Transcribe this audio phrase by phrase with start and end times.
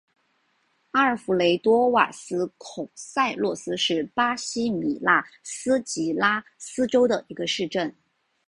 [0.93, 7.95] 阿尔弗雷多瓦斯孔塞洛斯是巴西米纳斯吉拉斯州的一个市镇。